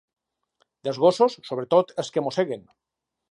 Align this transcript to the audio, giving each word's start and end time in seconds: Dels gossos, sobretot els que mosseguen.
Dels 0.87 0.99
gossos, 1.03 1.35
sobretot 1.51 1.93
els 2.05 2.11
que 2.17 2.27
mosseguen. 2.29 2.65